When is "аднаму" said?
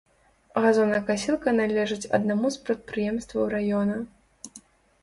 2.19-2.47